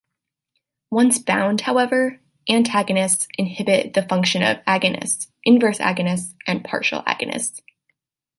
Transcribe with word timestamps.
Once 0.89 1.19
bound, 1.19 1.61
however, 1.61 2.19
antagonists 2.49 3.27
inhibit 3.37 3.93
the 3.93 4.01
function 4.01 4.41
of 4.41 4.57
agonists, 4.65 5.27
inverse 5.43 5.77
agonists, 5.77 6.33
and 6.47 6.63
partial 6.63 7.03
agonists. 7.03 7.61